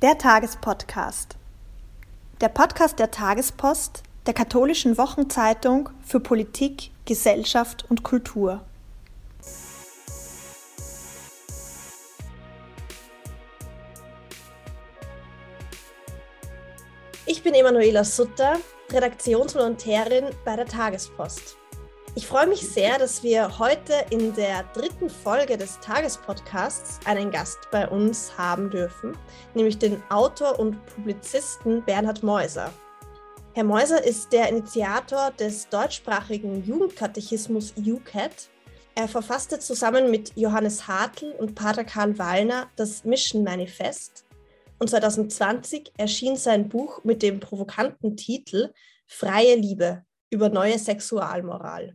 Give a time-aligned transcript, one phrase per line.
[0.00, 1.34] Der Tagespodcast.
[2.40, 8.60] Der Podcast der Tagespost, der katholischen Wochenzeitung für Politik, Gesellschaft und Kultur.
[17.26, 18.60] Ich bin Emanuela Sutter,
[18.92, 21.56] Redaktionsvolontärin bei der Tagespost.
[22.18, 27.70] Ich freue mich sehr, dass wir heute in der dritten Folge des Tagespodcasts einen Gast
[27.70, 29.16] bei uns haben dürfen,
[29.54, 32.72] nämlich den Autor und Publizisten Bernhard Meuser.
[33.54, 38.48] Herr Meuser ist der Initiator des deutschsprachigen Jugendkatechismus UCAT.
[38.96, 44.24] Er verfasste zusammen mit Johannes Hartl und Pater Karl Wallner das Mission Manifest
[44.80, 48.72] und 2020 erschien sein Buch mit dem provokanten Titel
[49.06, 51.94] Freie Liebe über neue Sexualmoral.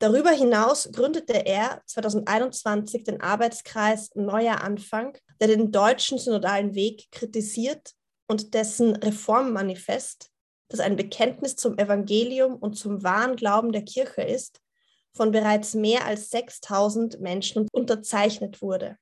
[0.00, 7.92] Darüber hinaus gründete er 2021 den Arbeitskreis Neuer Anfang, der den deutschen synodalen Weg kritisiert
[8.26, 10.30] und dessen Reformmanifest,
[10.68, 14.62] das ein Bekenntnis zum Evangelium und zum wahren Glauben der Kirche ist,
[15.14, 18.96] von bereits mehr als 6000 Menschen unterzeichnet wurde.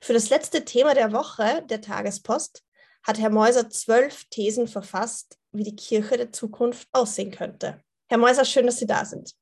[0.00, 2.62] Für das letzte Thema der Woche der Tagespost
[3.02, 7.82] hat Herr Meuser zwölf Thesen verfasst, wie die Kirche der Zukunft aussehen könnte.
[8.08, 9.34] Herr Meuser, schön, dass Sie da sind.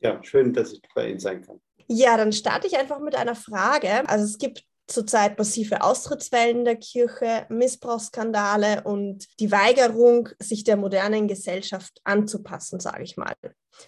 [0.00, 1.60] Ja, schön, dass ich bei Ihnen sein kann.
[1.88, 4.08] Ja, dann starte ich einfach mit einer Frage.
[4.08, 11.28] Also es gibt zurzeit massive Austrittswellen der Kirche, Missbrauchsskandale und die Weigerung, sich der modernen
[11.28, 13.34] Gesellschaft anzupassen, sage ich mal.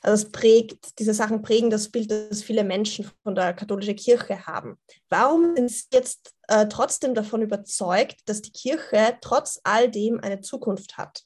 [0.03, 4.47] Also es prägt, diese Sachen prägen das Bild, das viele Menschen von der katholischen Kirche
[4.47, 4.79] haben.
[5.09, 10.43] Warum sind Sie jetzt äh, trotzdem davon überzeugt, dass die Kirche trotz all dem eine
[10.43, 11.25] Zukunft hat?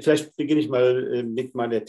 [0.00, 1.84] Vielleicht beginne ich mal äh, mit meiner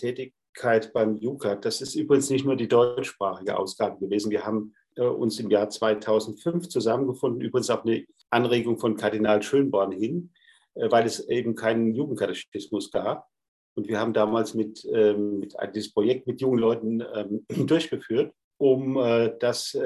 [0.57, 1.63] Tätigkeit beim JUCAT.
[1.63, 4.31] Das ist übrigens nicht nur die deutschsprachige Ausgabe gewesen.
[4.31, 9.91] Wir haben äh, uns im Jahr 2005 zusammengefunden, übrigens auf eine Anregung von Kardinal Schönborn
[9.91, 10.31] hin,
[10.75, 13.27] äh, weil es eben keinen Jugendkatechismus gab.
[13.75, 18.97] Und wir haben damals mit, ähm, mit dieses Projekt mit jungen Leuten ähm, durchgeführt, um
[18.97, 19.77] äh, das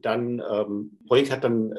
[0.00, 1.74] dann, ähm, Projekt hat dann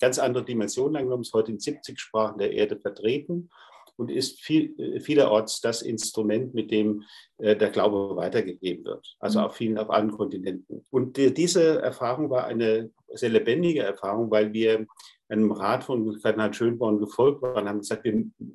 [0.00, 3.48] ganz andere Dimensionen angenommen, ist heute in 70 Sprachen der Erde vertreten
[3.96, 7.04] und ist viel, äh, vielerorts das Instrument, mit dem
[7.38, 9.16] äh, der Glaube weitergegeben wird.
[9.18, 9.44] Also mhm.
[9.44, 10.84] auf vielen, auf allen Kontinenten.
[10.90, 14.86] Und die, diese Erfahrung war eine sehr lebendige Erfahrung, weil wir
[15.28, 18.06] einem Rat von Kardinal Schönborn gefolgt waren und haben gesagt,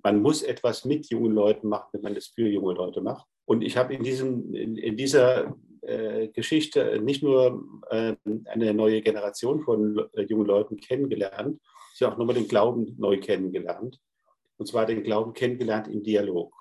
[0.04, 3.26] man muss etwas mit jungen Leuten machen, wenn man das für junge Leute macht.
[3.46, 8.16] Und ich habe in, diesem, in, in dieser äh, Geschichte nicht nur äh,
[8.46, 11.60] eine neue Generation von jungen Leuten kennengelernt,
[11.96, 14.00] sondern auch nochmal den Glauben neu kennengelernt
[14.58, 16.54] und zwar den Glauben kennengelernt im Dialog.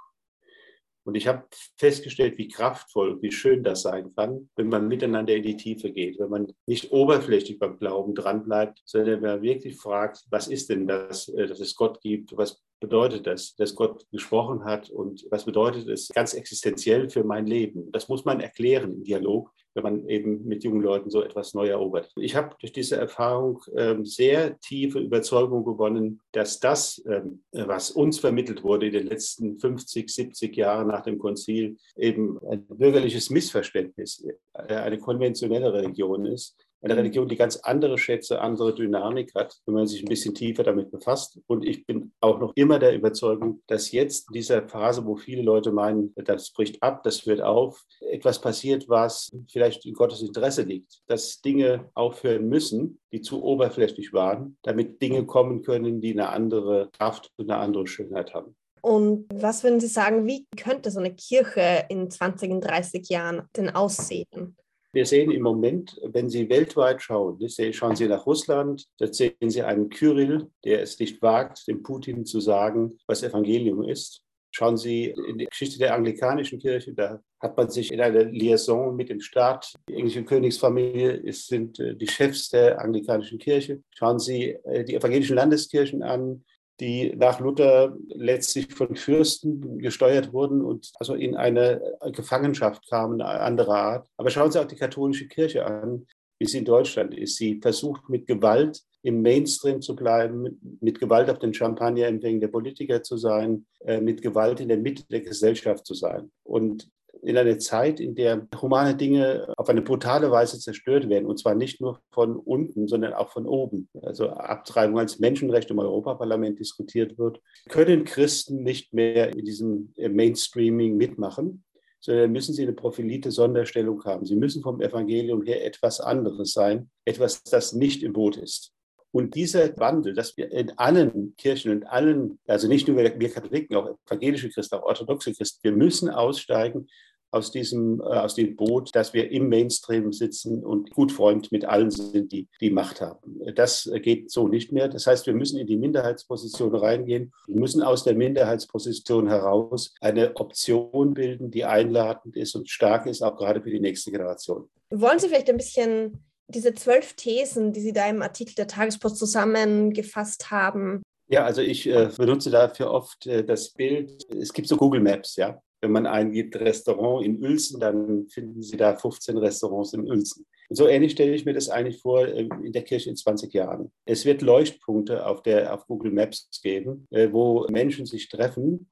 [1.06, 1.46] Und ich habe
[1.76, 6.18] festgestellt, wie kraftvoll wie schön das sein kann, wenn man miteinander in die Tiefe geht,
[6.18, 10.88] wenn man nicht oberflächlich beim Glauben dranbleibt, sondern wenn man wirklich fragt, was ist denn
[10.88, 15.44] das, äh, dass es Gott gibt, was bedeutet das, dass Gott gesprochen hat und was
[15.44, 17.92] bedeutet es ganz existenziell für mein Leben.
[17.92, 21.68] Das muss man erklären im Dialog, wenn man eben mit jungen Leuten so etwas neu
[21.68, 22.10] erobert.
[22.16, 28.18] Ich habe durch diese Erfahrung ähm, sehr tiefe Überzeugung gewonnen, dass das, ähm, was uns
[28.18, 34.26] vermittelt wurde in den letzten 50, 70 Jahren nach dem Konzil, eben ein bürgerliches Missverständnis,
[34.54, 37.00] äh, eine konventionelle Religion ist, eine mhm.
[37.00, 40.90] Religion, die ganz andere Schätze, andere Dynamik hat, wenn man sich ein bisschen tiefer damit
[40.90, 41.40] befasst.
[41.46, 45.42] Und ich bin auch noch immer der Überzeugung, dass jetzt in dieser Phase, wo viele
[45.42, 50.62] Leute meinen, das bricht ab, das hört auf, etwas passiert, was vielleicht in Gottes Interesse
[50.62, 56.28] liegt, dass Dinge aufhören müssen, die zu oberflächlich waren, damit Dinge kommen können, die eine
[56.28, 58.56] andere Kraft und eine andere Schönheit haben.
[58.82, 63.70] Und was würden Sie sagen, wie könnte so eine Kirche in 20, 30 Jahren denn
[63.70, 64.56] aussehen?
[64.96, 67.38] Wir sehen im Moment, wenn Sie weltweit schauen,
[67.72, 72.24] schauen Sie nach Russland, da sehen Sie einen Kyrill, der es nicht wagt, dem Putin
[72.24, 74.22] zu sagen, was Evangelium ist.
[74.52, 78.96] Schauen Sie in die Geschichte der anglikanischen Kirche, da hat man sich in einer Liaison
[78.96, 83.82] mit dem Staat, die englische Königsfamilie sind äh, die Chefs der anglikanischen Kirche.
[83.90, 86.42] Schauen Sie äh, die evangelischen Landeskirchen an,
[86.80, 91.80] die nach Luther letztlich von Fürsten gesteuert wurden und also in eine
[92.12, 94.08] Gefangenschaft kamen, eine andere Art.
[94.16, 96.06] Aber schauen Sie auch die katholische Kirche an,
[96.38, 97.36] wie sie in Deutschland ist.
[97.36, 102.48] Sie versucht mit Gewalt im Mainstream zu bleiben, mit Gewalt auf den Champagner Champagnerempfängen der
[102.48, 106.30] Politiker zu sein, äh, mit Gewalt in der Mitte der Gesellschaft zu sein.
[106.42, 106.88] Und
[107.22, 111.54] in einer Zeit, in der humane Dinge auf eine brutale Weise zerstört werden, und zwar
[111.54, 113.88] nicht nur von unten, sondern auch von oben.
[114.02, 120.96] Also Abtreibung als Menschenrecht im Europaparlament diskutiert wird, können Christen nicht mehr in diesem Mainstreaming
[120.96, 121.64] mitmachen,
[122.00, 124.26] sondern müssen sie eine profilierte Sonderstellung haben.
[124.26, 128.75] Sie müssen vom Evangelium her etwas anderes sein, etwas, das nicht im Boot ist.
[129.16, 133.74] Und dieser Wandel, dass wir in allen Kirchen und allen, also nicht nur wir Katholiken,
[133.74, 136.86] auch evangelische Christen, auch orthodoxe Christen, wir müssen aussteigen
[137.30, 141.64] aus diesem, äh, aus dem Boot, dass wir im Mainstream sitzen und gut Freund mit
[141.64, 143.40] allen sind, die die Macht haben.
[143.54, 144.88] Das geht so nicht mehr.
[144.88, 147.32] Das heißt, wir müssen in die Minderheitsposition reingehen.
[147.46, 153.22] Wir müssen aus der Minderheitsposition heraus eine Option bilden, die einladend ist und stark ist,
[153.22, 154.68] auch gerade für die nächste Generation.
[154.90, 159.16] Wollen Sie vielleicht ein bisschen diese zwölf Thesen, die Sie da im Artikel der Tagespost
[159.16, 164.24] zusammengefasst haben, ja, also ich äh, benutze dafür oft äh, das Bild.
[164.32, 165.60] Es gibt so Google Maps, ja.
[165.80, 170.46] Wenn man eingibt Restaurant in Uelzen, dann finden Sie da 15 Restaurants in Uelzen.
[170.70, 173.90] So ähnlich stelle ich mir das eigentlich vor äh, in der Kirche in 20 Jahren.
[174.04, 178.88] Es wird Leuchtpunkte auf, der, auf Google Maps geben, äh, wo Menschen sich treffen,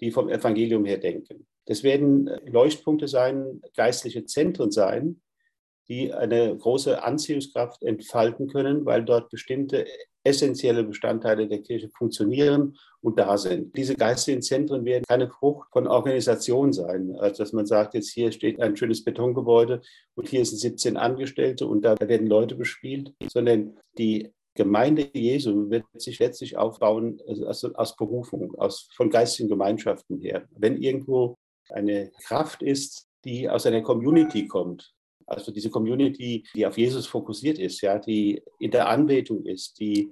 [0.00, 1.46] die vom Evangelium her denken.
[1.66, 5.20] Das werden äh, Leuchtpunkte sein, geistliche Zentren sein,
[5.88, 9.86] die eine große Anziehungskraft entfalten können, weil dort bestimmte
[10.24, 13.76] essentielle Bestandteile der Kirche funktionieren und da sind.
[13.76, 18.32] Diese geistigen Zentren werden keine Frucht von Organisation sein, also dass man sagt, jetzt hier
[18.32, 19.82] steht ein schönes Betongebäude
[20.14, 25.84] und hier sind 17 Angestellte und da werden Leute bespielt, sondern die Gemeinde Jesu wird
[25.94, 30.46] sich letztlich aufbauen also aus Berufung, aus, von geistigen Gemeinschaften her.
[30.56, 31.36] Wenn irgendwo
[31.70, 34.93] eine Kraft ist, die aus einer Community kommt,
[35.26, 40.10] also diese Community, die auf Jesus fokussiert ist, ja, die in der Anbetung ist, die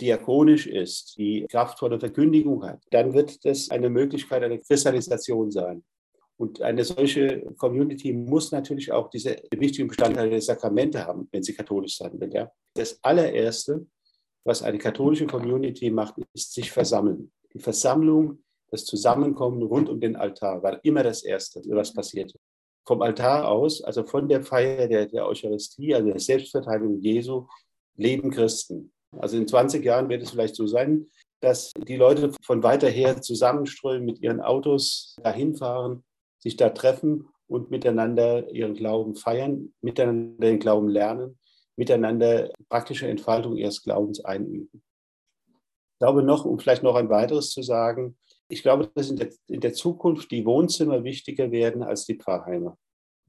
[0.00, 5.84] diakonisch ist, die kraftvolle Verkündigung hat, dann wird das eine Möglichkeit einer Kristallisation sein.
[6.36, 11.54] Und eine solche Community muss natürlich auch diese wichtigen Bestandteile der Sakramente haben, wenn sie
[11.54, 12.32] katholisch sein will.
[12.32, 12.50] Ja.
[12.74, 13.86] Das allererste,
[14.42, 17.30] was eine katholische Community macht, ist sich versammeln.
[17.52, 22.36] Die Versammlung, das Zusammenkommen rund um den Altar war immer das Erste, was passierte
[22.86, 27.46] vom Altar aus, also von der Feier der, der Eucharistie, also der Selbstverteidigung Jesu,
[27.96, 28.92] leben Christen.
[29.18, 31.06] Also in 20 Jahren wird es vielleicht so sein,
[31.40, 36.04] dass die Leute von weiter her zusammenströmen, mit ihren Autos dahin fahren,
[36.38, 41.38] sich da treffen und miteinander ihren Glauben feiern, miteinander den Glauben lernen,
[41.76, 44.82] miteinander praktische Entfaltung ihres Glaubens einüben.
[45.92, 48.16] Ich glaube noch, um vielleicht noch ein weiteres zu sagen,
[48.48, 52.76] ich glaube, dass in der, in der, Zukunft die Wohnzimmer wichtiger werden als die Pfarrheime.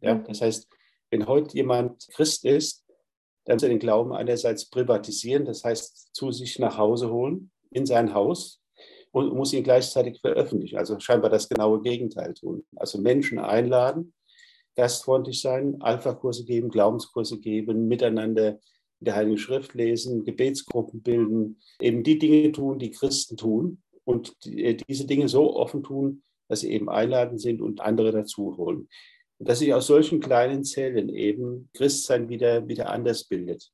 [0.01, 0.25] Ja, mhm.
[0.25, 0.67] das heißt,
[1.09, 2.85] wenn heute jemand Christ ist,
[3.45, 7.85] dann muss er den Glauben einerseits privatisieren, das heißt zu sich nach Hause holen, in
[7.85, 8.61] sein Haus
[9.11, 10.77] und muss ihn gleichzeitig veröffentlichen.
[10.77, 12.65] Also scheinbar das genaue Gegenteil tun.
[12.75, 14.13] Also Menschen einladen,
[14.75, 18.59] gastfreundlich sein, Alpha-Kurse geben, Glaubenskurse geben, miteinander
[18.99, 24.35] in der Heiligen Schrift lesen, Gebetsgruppen bilden, eben die Dinge tun, die Christen tun und
[24.45, 28.87] äh, diese Dinge so offen tun, dass sie eben einladend sind und andere dazu holen.
[29.39, 33.71] Dass sich aus solchen kleinen Zellen eben Christsein wieder, wieder anders bildet.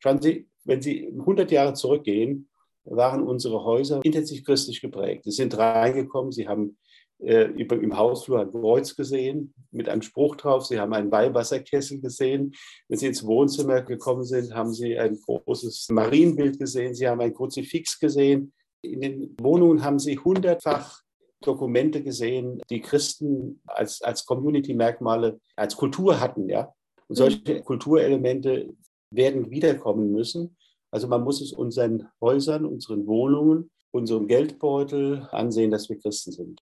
[0.00, 2.48] Schauen Sie, wenn Sie 100 Jahre zurückgehen,
[2.84, 5.24] waren unsere Häuser intensiv christlich geprägt.
[5.24, 6.78] Sie sind reingekommen, Sie haben
[7.20, 10.66] äh, im Hausflur ein Kreuz gesehen mit einem Spruch drauf.
[10.66, 12.54] Sie haben einen Weihwasserkessel gesehen.
[12.88, 16.94] Wenn Sie ins Wohnzimmer gekommen sind, haben Sie ein großes Marienbild gesehen.
[16.94, 18.52] Sie haben ein Kruzifix gesehen.
[18.82, 21.02] In den Wohnungen haben sie hundertfach
[21.40, 26.48] Dokumente gesehen, die Christen als, als Community-Merkmale, als Kultur hatten.
[26.48, 26.72] Ja?
[27.06, 27.64] Und solche mhm.
[27.64, 28.74] Kulturelemente
[29.10, 30.56] werden wiederkommen müssen.
[30.90, 36.62] Also man muss es unseren Häusern, unseren Wohnungen, unserem Geldbeutel ansehen, dass wir Christen sind.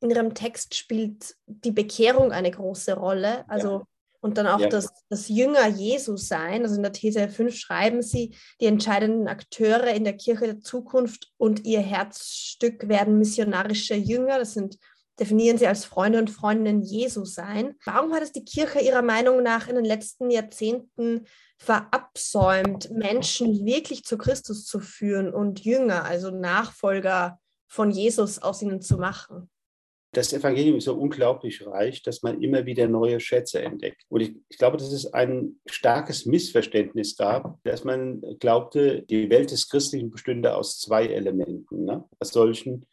[0.00, 3.48] In Ihrem Text spielt die Bekehrung eine große Rolle.
[3.48, 3.84] Also ja.
[4.20, 4.68] Und dann auch ja.
[4.68, 6.62] das, das Jünger Jesu sein.
[6.62, 11.32] Also in der These 5 schreiben sie, die entscheidenden Akteure in der Kirche der Zukunft
[11.36, 14.38] und ihr Herzstück werden missionarische Jünger.
[14.38, 14.78] Das sind,
[15.20, 17.76] definieren sie als Freunde und Freundinnen Jesu sein.
[17.84, 21.26] Warum hat es die Kirche ihrer Meinung nach in den letzten Jahrzehnten
[21.58, 28.80] verabsäumt, Menschen wirklich zu Christus zu führen und Jünger, also Nachfolger von Jesus aus ihnen
[28.80, 29.48] zu machen?
[30.18, 34.02] Das Evangelium ist so unglaublich reich, dass man immer wieder neue Schätze entdeckt.
[34.08, 39.52] Und ich, ich, glaube, dass es ein starkes Missverständnis gab, dass man glaubte, die Welt
[39.52, 41.84] des Christlichen bestünde aus zwei Elementen.
[41.84, 42.04] Ne?
[42.18, 42.84] Aus solchen,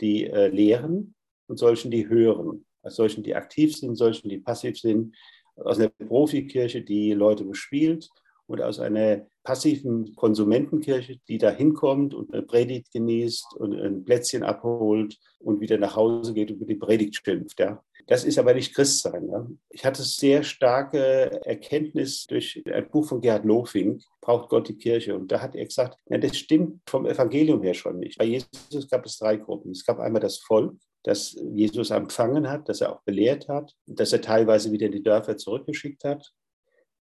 [0.00, 1.14] die äh, lehren
[1.46, 2.66] und solchen, die hören.
[2.82, 5.14] Aus solchen, die aktiv sind, solchen, die passiv sind.
[5.54, 8.08] Aus einer Profikirche, die Leute bespielt
[8.46, 14.42] und aus einer passiven Konsumentenkirche, die da hinkommt und eine Predigt genießt und ein Plätzchen
[14.42, 17.60] abholt und wieder nach Hause geht und über die Predigt schimpft.
[17.60, 17.82] Ja.
[18.06, 19.28] Das ist aber nicht Christsein.
[19.28, 19.46] Ja.
[19.70, 25.14] Ich hatte sehr starke Erkenntnis durch ein Buch von Gerhard Lofink, Braucht Gott die Kirche?
[25.14, 28.16] Und da hat er gesagt, ja, das stimmt vom Evangelium her schon nicht.
[28.16, 29.72] Bei Jesus gab es drei Gruppen.
[29.72, 34.14] Es gab einmal das Volk, das Jesus empfangen hat, das er auch belehrt hat, das
[34.14, 36.32] er teilweise wieder in die Dörfer zurückgeschickt hat.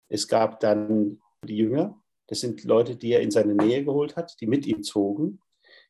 [0.09, 4.37] Es gab dann die Jünger, Das sind Leute, die er in seine Nähe geholt hat,
[4.40, 5.40] die mit ihm zogen,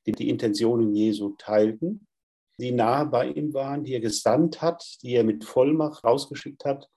[0.07, 2.07] die die Intentionen Jesu teilten,
[2.59, 6.88] die nahe bei ihm waren, die er gesandt hat, die er mit Vollmacht rausgeschickt hat,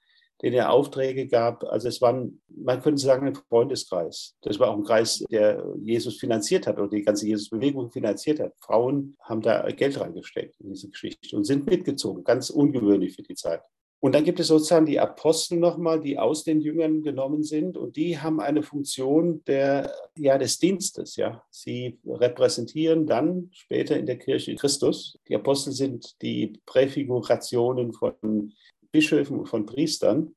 [0.41, 1.63] denen er Aufträge gab.
[1.63, 4.35] Also es war, man könnte sagen, ein Freundeskreis.
[4.41, 8.53] Das war auch ein Kreis, der Jesus finanziert hat oder die ganze Jesus-Bewegung finanziert hat.
[8.59, 12.23] Frauen haben da Geld reingesteckt in diese Geschichte und sind mitgezogen.
[12.23, 13.61] Ganz ungewöhnlich für die Zeit.
[14.03, 17.95] Und dann gibt es sozusagen die Apostel nochmal, die aus den Jüngern genommen sind und
[17.95, 21.17] die haben eine Funktion der, ja, des Dienstes.
[21.17, 21.43] Ja.
[21.51, 25.19] Sie repräsentieren dann später in der Kirche Christus.
[25.27, 28.53] Die Apostel sind die Präfigurationen von
[28.91, 30.33] Bischöfen und von Priestern.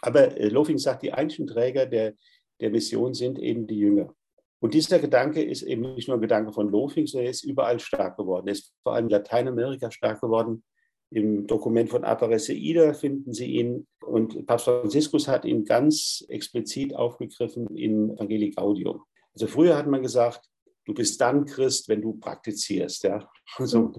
[0.00, 2.14] Aber äh, Lofing sagt, die eigentlichen Träger der,
[2.60, 4.14] der Mission sind eben die Jünger.
[4.60, 7.80] Und dieser Gedanke ist eben nicht nur ein Gedanke von Lofing, sondern er ist überall
[7.80, 8.46] stark geworden.
[8.46, 10.62] Er ist vor allem in Lateinamerika stark geworden.
[11.12, 13.86] Im Dokument von Apareceida finden Sie ihn.
[14.04, 19.02] Und Papst Franziskus hat ihn ganz explizit aufgegriffen in Evangelii Gaudium.
[19.34, 20.48] Also früher hat man gesagt,
[20.86, 23.04] du bist dann Christ, wenn du praktizierst.
[23.04, 23.28] Ja?
[23.56, 23.92] Also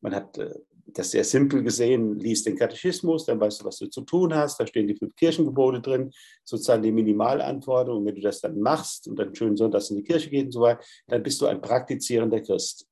[0.00, 0.52] man hat äh,
[0.86, 4.58] das sehr simpel gesehen, liest den Katechismus, dann weißt du, was du zu tun hast,
[4.58, 6.10] da stehen die fünf Kirchengebote drin,
[6.44, 8.06] sozusagen die Minimalanforderungen.
[8.06, 10.60] Wenn du das dann machst und dann schön sonntags in die Kirche gehst und so
[10.62, 12.87] weiter, dann bist du ein praktizierender Christ.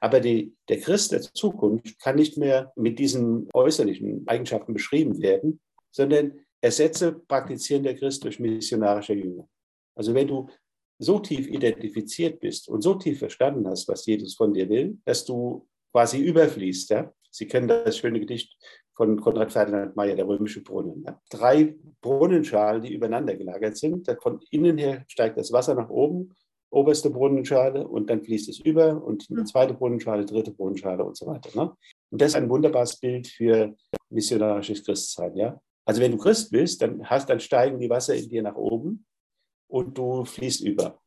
[0.00, 5.60] Aber die, der Christ der Zukunft kann nicht mehr mit diesen äußerlichen Eigenschaften beschrieben werden,
[5.90, 9.48] sondern ersetze praktizierender Christ durch missionarischer Jünger.
[9.94, 10.48] Also wenn du
[10.98, 15.24] so tief identifiziert bist und so tief verstanden hast, was Jesus von dir will, dass
[15.24, 16.90] du quasi überfließt.
[16.90, 17.12] Ja?
[17.30, 18.56] Sie kennen das schöne Gedicht
[18.94, 21.04] von Konrad Ferdinand Meyer, der römische Brunnen.
[21.06, 21.20] Ja?
[21.30, 24.08] Drei Brunnenschalen, die übereinander gelagert sind.
[24.20, 26.34] Von innen her steigt das Wasser nach oben
[26.70, 29.46] oberste Brunnenschale und dann fließt es über und eine hm.
[29.46, 31.50] zweite Brunnenschale, dritte Brunnenschale und so weiter.
[31.54, 31.72] Ne?
[32.10, 33.74] Und das ist ein wunderbares Bild für
[34.10, 35.36] missionarisches Christsein.
[35.36, 35.60] Ja?
[35.84, 39.06] Also wenn du Christ bist, dann, hast, dann steigen die Wasser in dir nach oben
[39.68, 41.00] und du fließt über.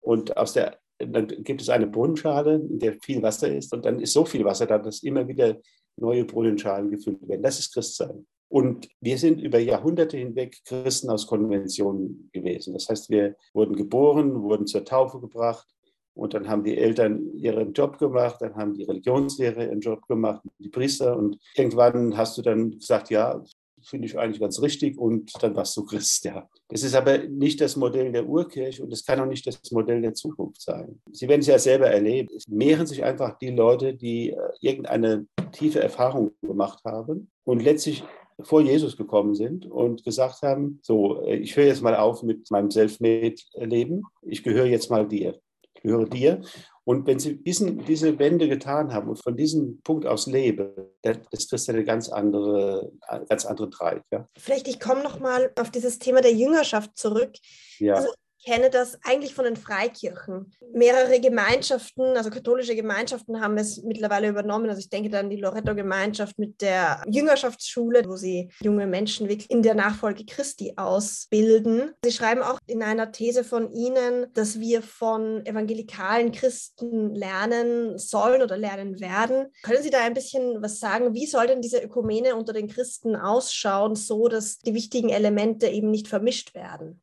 [0.00, 4.00] Und aus der, dann gibt es eine Brunnenschale, in der viel Wasser ist und dann
[4.00, 5.56] ist so viel Wasser da, dass immer wieder
[5.96, 7.42] neue Brunnenschalen gefüllt werden.
[7.42, 8.26] Das ist Christsein.
[8.48, 12.72] Und wir sind über Jahrhunderte hinweg Christen aus Konventionen gewesen.
[12.72, 15.66] Das heißt, wir wurden geboren, wurden zur Taufe gebracht
[16.14, 20.42] und dann haben die Eltern ihren Job gemacht, dann haben die Religionslehrer ihren Job gemacht,
[20.58, 21.16] die Priester.
[21.16, 23.44] Und irgendwann hast du dann gesagt, ja,
[23.84, 26.48] finde ich eigentlich ganz richtig und dann warst du Christ, ja.
[26.68, 30.02] Das ist aber nicht das Modell der Urkirche und es kann auch nicht das Modell
[30.02, 31.00] der Zukunft sein.
[31.12, 32.28] Sie werden es ja selber erleben.
[32.34, 38.04] Es mehren sich einfach die Leute, die äh, irgendeine tiefe Erfahrung gemacht haben und letztlich
[38.42, 42.50] vor Jesus gekommen sind und gesagt haben, so, äh, ich höre jetzt mal auf mit
[42.50, 45.40] meinem Selfmade-Leben, ich gehöre jetzt mal dir,
[45.74, 46.40] ich gehöre dir.
[46.84, 50.70] Und wenn sie diesen, diese Wende getan haben und von diesem Punkt aus leben,
[51.02, 52.90] das ist eine ganz andere,
[53.28, 54.02] ganz andere Drive.
[54.10, 54.26] Ja?
[54.38, 57.32] Vielleicht ich komme noch mal auf dieses Thema der Jüngerschaft zurück.
[57.78, 57.96] Ja.
[57.96, 58.08] Also
[58.44, 60.52] kenne das eigentlich von den Freikirchen.
[60.72, 64.68] Mehrere Gemeinschaften, also katholische Gemeinschaften haben es mittlerweile übernommen.
[64.68, 69.62] Also ich denke dann die Loretto-Gemeinschaft mit der Jüngerschaftsschule, wo sie junge Menschen wirklich in
[69.62, 71.92] der Nachfolge Christi ausbilden.
[72.04, 78.42] Sie schreiben auch in einer These von Ihnen, dass wir von evangelikalen Christen lernen sollen
[78.42, 79.52] oder lernen werden.
[79.62, 81.14] Können Sie da ein bisschen was sagen?
[81.14, 85.90] Wie soll denn diese Ökumene unter den Christen ausschauen, so dass die wichtigen Elemente eben
[85.90, 87.00] nicht vermischt werden?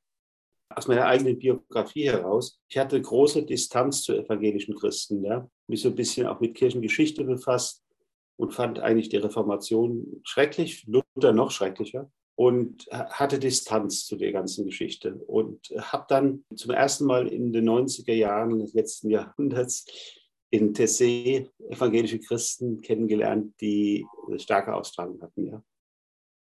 [0.75, 5.89] Aus meiner eigenen Biografie heraus, ich hatte große Distanz zu evangelischen Christen, ja, mich so
[5.89, 7.83] ein bisschen auch mit Kirchengeschichte befasst
[8.37, 14.65] und fand eigentlich die Reformation schrecklich, Luther noch schrecklicher und hatte Distanz zu der ganzen
[14.65, 19.85] Geschichte und habe dann zum ersten Mal in den 90er Jahren des letzten Jahrhunderts
[20.49, 24.05] in Tessé evangelische Christen kennengelernt, die
[24.37, 25.47] starke Austragung hatten.
[25.47, 25.63] Ja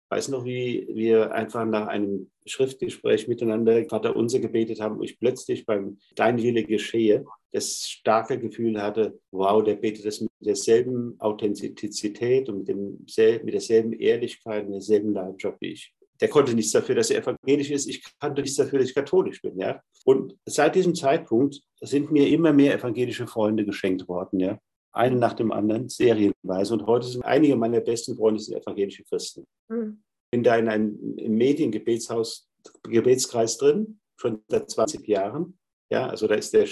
[0.09, 5.19] weiß noch, wie wir einfach nach einem Schriftgespräch miteinander Vater unser gebetet haben und ich
[5.19, 11.19] plötzlich beim Dein Wille geschehe das starke Gefühl hatte, wow, der betet das mit derselben
[11.19, 13.05] Authentizität und mit, dem,
[13.43, 15.93] mit derselben Ehrlichkeit und derselben Leidenschaft wie ich.
[16.21, 17.87] Der konnte nichts dafür, dass er evangelisch ist.
[17.87, 19.57] Ich kannte nichts dafür, dass ich katholisch bin.
[19.57, 19.81] Ja?
[20.03, 24.39] Und seit diesem Zeitpunkt sind mir immer mehr evangelische Freunde geschenkt worden.
[24.39, 24.59] Ja?
[24.91, 26.73] Einen nach dem anderen, serienweise.
[26.73, 29.45] Und heute sind einige meiner besten Freunde sind evangelische Christen.
[29.69, 30.03] Mhm.
[30.31, 32.49] Bin da in einem Mediengebetshaus,
[32.83, 35.57] Gebetskreis drin, schon seit 20 Jahren.
[35.91, 36.67] Ja, also da ist der,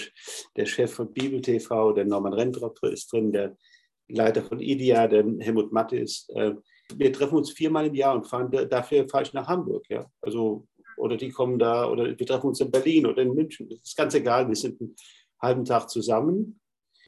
[0.56, 3.56] der Chef von Bibel TV, der Norman Rentrop ist drin, der
[4.08, 6.30] Leiter von IDEA, der Helmut Matte ist.
[6.30, 6.54] Äh,
[6.94, 9.84] wir treffen uns viermal im Jahr und fahren, dafür fahre ich nach Hamburg.
[9.88, 13.68] Ja, also, oder die kommen da, oder wir treffen uns in Berlin oder in München.
[13.68, 14.48] Das ist ganz egal.
[14.48, 14.94] Wir sind einen
[15.40, 16.60] halben Tag zusammen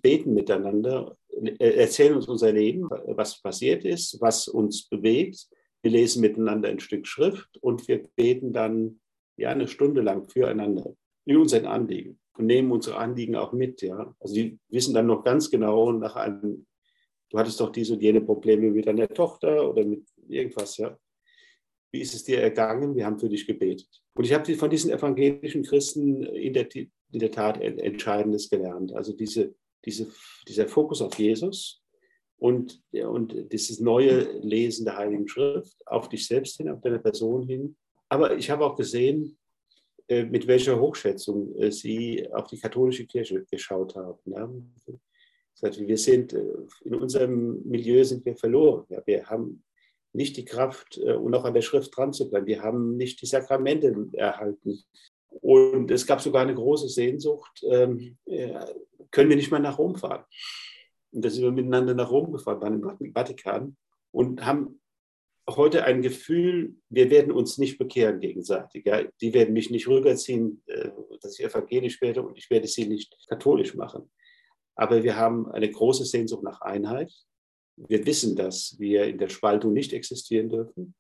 [0.02, 5.48] beten miteinander, äh, erzählen uns unser Leben, was passiert ist, was uns bewegt.
[5.82, 9.00] Wir lesen miteinander ein Stück Schrift und wir beten dann
[9.36, 10.94] ja eine Stunde lang füreinander.
[11.26, 13.82] in unseren Anliegen und nehmen unsere Anliegen auch mit.
[13.82, 14.14] Ja?
[14.18, 16.66] Also die wissen dann noch ganz genau nach einem,
[17.30, 20.98] du hattest doch diese und jene Probleme mit deiner Tochter oder mit irgendwas, ja.
[21.92, 22.94] Wie ist es dir ergangen?
[22.94, 23.88] Wir haben für dich gebetet.
[24.14, 28.92] Und ich habe von diesen evangelischen Christen in der, in der Tat Entscheidendes gelernt.
[28.94, 30.08] Also diese, diese,
[30.46, 31.82] dieser Fokus auf Jesus
[32.38, 37.46] und, und dieses neue Lesen der Heiligen Schrift auf dich selbst hin, auf deine Person
[37.46, 37.76] hin.
[38.08, 39.38] Aber ich habe auch gesehen,
[40.10, 44.74] äh, mit welcher Hochschätzung äh, Sie auf die katholische Kirche geschaut haben.
[45.62, 46.44] Wir sind, äh,
[46.84, 48.86] in unserem Milieu sind wir verloren.
[49.06, 49.62] Wir haben
[50.12, 52.46] nicht die Kraft, um noch an der Schrift dran zu bleiben.
[52.46, 54.82] Wir haben nicht die Sakramente erhalten.
[55.28, 58.18] Und es gab sogar eine große Sehnsucht, ähm,
[59.10, 60.24] können wir nicht mal nach Rom fahren?
[61.12, 63.76] Und da sind wir miteinander nach Rom gefahren, waren im Vatikan
[64.12, 64.80] und haben
[65.48, 68.84] heute ein Gefühl, wir werden uns nicht bekehren gegenseitig.
[68.86, 69.02] Ja?
[69.20, 70.90] Die werden mich nicht rüberziehen, äh,
[71.20, 74.10] dass ich evangelisch werde und ich werde sie nicht katholisch machen.
[74.76, 77.12] Aber wir haben eine große Sehnsucht nach Einheit.
[77.76, 80.94] Wir wissen, dass wir in der Spaltung nicht existieren dürfen.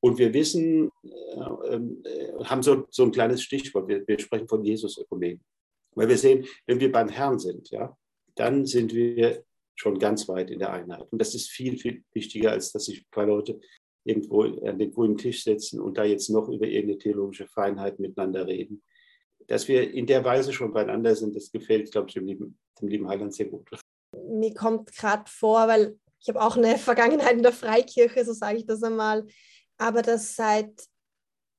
[0.00, 4.64] Und wir wissen, äh, äh, haben so, so ein kleines Stichwort, wir, wir sprechen von
[4.64, 5.44] Jesus-Ökumenen.
[5.94, 7.96] Weil wir sehen, wenn wir beim Herrn sind, ja,
[8.34, 9.44] dann sind wir
[9.74, 11.06] schon ganz weit in der Einheit.
[11.10, 13.60] Und das ist viel, viel wichtiger, als dass sich ein paar Leute
[14.04, 18.46] irgendwo an den grünen Tisch setzen und da jetzt noch über irgendeine theologische Feinheit miteinander
[18.46, 18.82] reden.
[19.46, 22.88] Dass wir in der Weise schon beieinander sind, das gefällt, glaube ich, dem lieben, dem
[22.88, 23.68] lieben Heiland sehr gut.
[24.28, 28.58] Mir kommt gerade vor, weil ich habe auch eine Vergangenheit in der Freikirche, so sage
[28.58, 29.26] ich das einmal,
[29.78, 30.72] aber dass seit,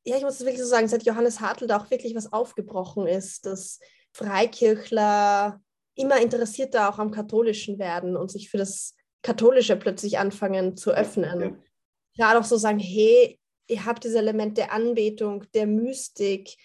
[0.06, 3.08] ja, ich muss es wirklich so sagen, seit Johannes Hartl da auch wirklich was aufgebrochen
[3.08, 3.80] ist, dass
[4.14, 5.62] Freikirchler
[5.96, 11.42] immer interessierter auch am Katholischen werden und sich für das Katholische plötzlich anfangen zu öffnen.
[11.42, 11.56] Ja.
[12.16, 16.56] Gerade auch so sagen, hey, ihr habt dieses Element der Anbetung, der Mystik,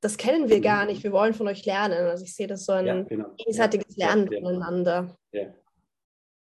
[0.00, 2.06] das kennen wir gar nicht, wir wollen von euch lernen.
[2.06, 3.28] Also ich sehe das so ein ja, genau.
[3.36, 5.16] gegenseitiges ja, Lernen voneinander.
[5.32, 5.54] Ja.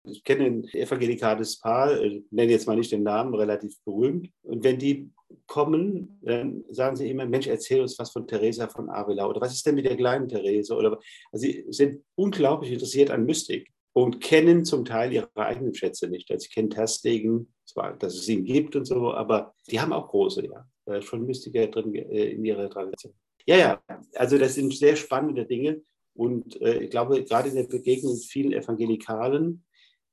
[0.06, 4.28] Ich kenne ein evangelikales Paar, ich nenne jetzt mal nicht den Namen, relativ berühmt.
[4.42, 5.10] Und wenn die
[5.46, 9.54] kommen, dann sagen sie immer, Mensch, erzähl uns was von Teresa von Avila oder was
[9.54, 10.74] ist denn mit der kleinen Therese?
[10.74, 10.98] Oder,
[11.32, 16.30] also sie sind unglaublich interessiert an Mystik und kennen zum Teil ihre eigenen Schätze nicht.
[16.30, 20.08] Also sie kennen Terstegen, zwar, dass es ihn gibt und so, aber die haben auch
[20.08, 23.14] große, ja, schon Mystiker drin äh, in ihrer Tradition.
[23.46, 23.82] Ja, ja,
[24.14, 25.82] also das sind sehr spannende Dinge
[26.14, 29.64] und äh, ich glaube, gerade in der Begegnung mit vielen Evangelikalen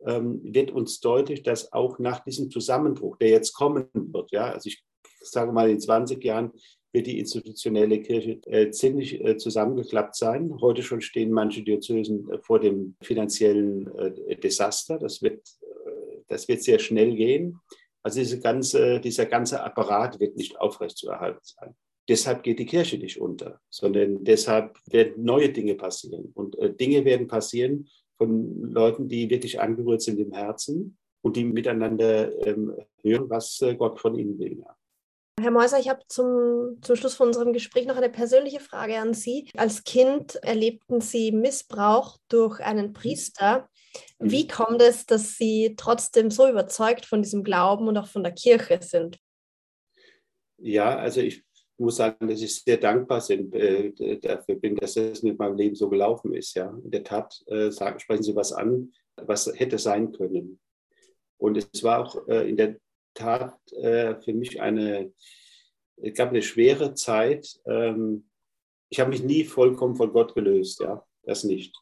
[0.06, 4.68] ähm, wird uns deutlich, dass auch nach diesem Zusammenbruch, der jetzt kommen wird, ja, also
[4.68, 4.84] ich
[5.22, 6.52] sage mal, in 20 Jahren
[6.94, 10.54] wird die institutionelle Kirche äh, ziemlich äh, zusammengeklappt sein.
[10.60, 14.98] Heute schon stehen manche Diözesen äh, vor dem finanziellen äh, Desaster.
[15.00, 17.60] Das wird, äh, das wird sehr schnell gehen.
[18.04, 21.76] Also diese ganze, dieser ganze Apparat wird nicht aufrechtzuerhalten sein.
[22.10, 26.32] Deshalb geht die Kirche nicht unter, sondern deshalb werden neue Dinge passieren.
[26.34, 31.46] Und äh, Dinge werden passieren von Leuten, die wirklich angerührt sind im Herzen und die
[31.46, 34.60] miteinander ähm, hören, was Gott von ihnen will.
[34.60, 34.76] Ja.
[35.42, 39.16] Herr Meuser, ich habe zum, zum Schluss von unserem Gespräch noch eine persönliche Frage an
[39.16, 39.50] Sie.
[39.58, 43.68] Als Kind erlebten Sie Missbrauch durch einen Priester.
[44.20, 48.34] Wie kommt es, dass Sie trotzdem so überzeugt von diesem Glauben und auch von der
[48.34, 49.18] Kirche sind?
[50.58, 51.44] Ja, also ich
[51.78, 55.76] muss sagen, dass ich sehr dankbar bin, äh, dafür bin, dass das mit meinem Leben
[55.76, 56.54] so gelaufen ist.
[56.54, 56.70] Ja.
[56.84, 60.60] In der Tat äh, sagen, sprechen Sie was an, was hätte sein können.
[61.38, 62.78] Und es war auch äh, in der
[63.14, 65.14] Tat äh, für mich eine,
[65.98, 67.60] es gab eine schwere Zeit.
[67.66, 68.26] Ähm,
[68.90, 71.76] ich habe mich nie vollkommen von Gott gelöst, ja, das nicht.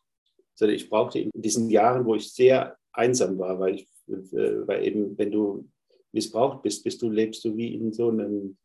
[0.55, 4.85] Sondern ich brauchte in diesen Jahren, wo ich sehr einsam war, weil ich, äh, weil
[4.85, 5.69] eben, wenn du
[6.11, 8.57] missbraucht bist, bist du, lebst du wie in so einem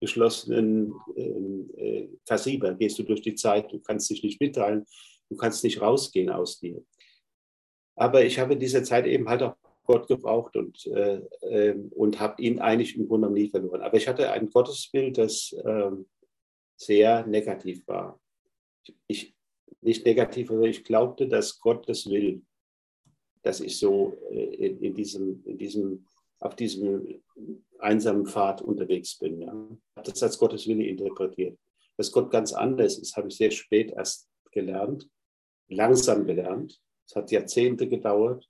[0.00, 4.84] geschlossenen ähm, äh, Kassiber, gehst du durch die Zeit, du kannst dich nicht mitteilen,
[5.28, 6.84] du kannst nicht rausgehen aus dir.
[7.94, 12.20] Aber ich habe in dieser Zeit eben halt auch Gott gebraucht und, äh, äh, und
[12.20, 13.82] habe ihn eigentlich im Grunde nie verloren.
[13.82, 15.90] Aber ich hatte ein Gottesbild, das äh,
[16.76, 18.20] sehr negativ war.
[19.06, 19.34] Ich,
[19.80, 22.42] nicht negativ, aber ich glaubte, dass Gott das will,
[23.42, 26.06] dass ich so äh, in, in, diesem, in diesem,
[26.38, 27.22] auf diesem
[27.78, 29.40] einsamen Pfad unterwegs bin.
[29.40, 29.68] Ja.
[30.02, 31.58] Das als Gottes Wille interpretiert.
[31.96, 35.08] Dass Gott ganz anders ist, habe ich sehr spät erst gelernt,
[35.68, 36.80] langsam gelernt.
[37.06, 38.48] Es hat Jahrzehnte gedauert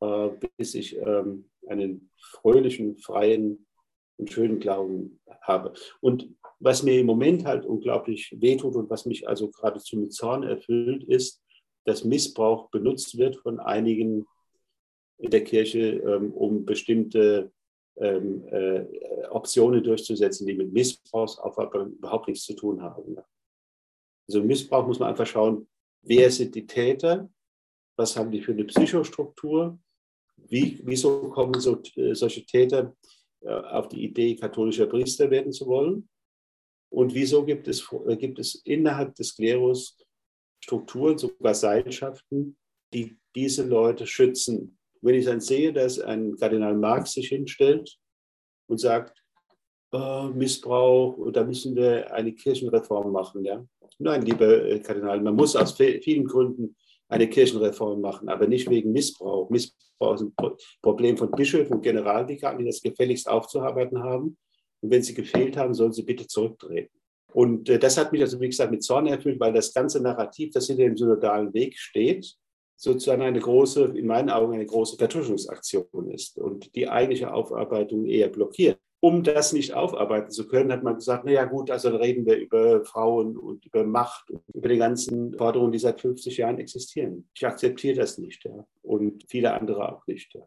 [0.00, 3.66] äh, bis ich ähm, einen fröhlichen, freien
[4.16, 5.72] und schönen Glauben habe.
[6.00, 10.42] Und was mir im Moment halt unglaublich wehtut und was mich also geradezu mit Zorn
[10.42, 11.42] erfüllt, ist,
[11.84, 14.26] dass Missbrauch benutzt wird von einigen
[15.18, 17.52] in der Kirche, ähm, um bestimmte
[17.96, 18.84] ähm, äh,
[19.30, 23.16] Optionen durchzusetzen, die mit Missbrauchsaufwand überhaupt nichts zu tun haben.
[24.28, 25.68] Also Missbrauch muss man einfach schauen,
[26.02, 27.28] wer sind die Täter,
[27.96, 29.78] was haben die für eine Psychostruktur,
[30.48, 32.96] wie, wieso kommen so, äh, solche Täter
[33.40, 36.08] äh, auf die Idee, katholischer Priester werden zu wollen
[36.90, 39.96] und wieso gibt es, äh, gibt es innerhalb des Klerus
[40.60, 42.56] Strukturen, sogar Seilschaften,
[42.92, 44.76] die diese Leute schützen.
[45.00, 47.96] Wenn ich dann sehe, dass ein Kardinal Marx sich hinstellt
[48.66, 49.22] und sagt,
[49.92, 53.44] oh, Missbrauch, da müssen wir eine Kirchenreform machen.
[53.44, 53.64] Ja?
[53.98, 56.74] Nein, lieber Kardinal, man muss aus vielen Gründen
[57.08, 59.50] eine Kirchenreform machen, aber nicht wegen Missbrauch.
[59.50, 60.34] Missbrauch ist ein
[60.82, 64.36] Problem von Bischöfen und Generalvikanen, die das gefälligst aufzuarbeiten haben.
[64.80, 66.94] Und wenn sie gefehlt haben, sollen sie bitte zurücktreten.
[67.32, 70.52] Und äh, das hat mich also, wie gesagt, mit Zorn erfüllt, weil das ganze Narrativ,
[70.52, 72.34] das hinter dem synodalen Weg steht,
[72.76, 78.28] sozusagen eine große, in meinen Augen eine große Vertuschungsaktion ist und die eigentliche Aufarbeitung eher
[78.28, 82.36] blockiert um das nicht aufarbeiten zu können, hat man gesagt, naja gut, also reden wir
[82.36, 87.28] über Frauen und über Macht und über die ganzen Forderungen, die seit 50 Jahren existieren.
[87.34, 88.66] Ich akzeptiere das nicht ja.
[88.82, 90.34] und viele andere auch nicht.
[90.34, 90.42] Ja.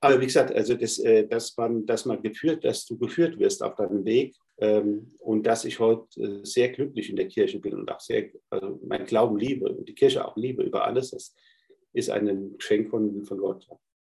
[0.00, 3.62] Aber wie gesagt, also das, äh, dass, man, dass man geführt, dass du geführt wirst
[3.62, 7.72] auf deinem Weg ähm, und dass ich heute äh, sehr glücklich in der Kirche bin
[7.72, 11.34] und auch sehr, also mein Glauben liebe und die Kirche auch liebe über alles, das
[11.94, 13.66] ist ein Geschenk von, von Gott.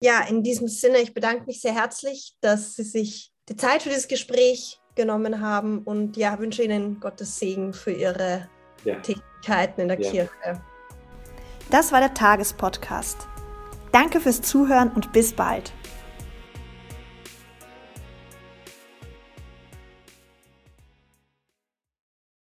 [0.02, 3.88] Ja, in diesem Sinne, ich bedanke mich sehr herzlich, dass Sie sich die Zeit für
[3.88, 8.48] dieses Gespräch genommen haben und ja, wünsche Ihnen Gottes Segen für Ihre
[8.84, 8.96] ja.
[8.96, 10.10] Tätigkeiten in der ja.
[10.10, 10.60] Kirche.
[11.70, 13.28] Das war der Tagespodcast.
[13.92, 15.72] Danke fürs Zuhören und bis bald.